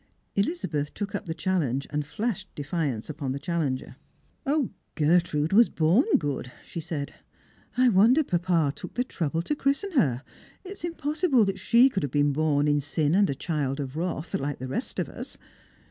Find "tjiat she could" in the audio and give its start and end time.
11.45-12.01